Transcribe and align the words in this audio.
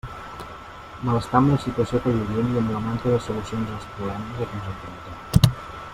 Malestar 1.09 1.37
amb 1.41 1.51
la 1.55 1.59
situació 1.65 2.01
que 2.05 2.15
vivim 2.15 2.49
i 2.55 2.59
amb 2.63 2.73
la 2.77 2.81
manca 2.87 3.13
de 3.15 3.21
solucions 3.27 3.77
als 3.77 3.87
problemes 3.93 4.43
a 4.47 4.51
què 4.51 4.61
ens 4.63 4.73
enfrontem. 4.73 5.57